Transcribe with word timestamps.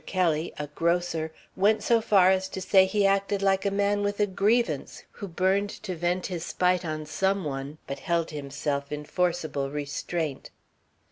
Kelly, 0.07 0.51
a 0.57 0.65
grocer, 0.65 1.31
went 1.55 1.83
so 1.83 2.01
far 2.01 2.31
as 2.31 2.49
to 2.49 2.59
say 2.59 2.87
he 2.87 3.05
acted 3.05 3.43
like 3.43 3.67
a 3.67 3.69
man 3.69 4.01
with 4.01 4.19
a 4.19 4.25
grievance 4.25 5.03
who 5.11 5.27
burned 5.27 5.69
to 5.69 5.95
vent 5.95 6.25
his 6.25 6.43
spite 6.43 6.83
on 6.83 7.05
some 7.05 7.43
one, 7.45 7.77
but 7.85 7.99
held 7.99 8.31
himself 8.31 8.91
in 8.91 9.05
forcible 9.05 9.69
restraint. 9.69 10.49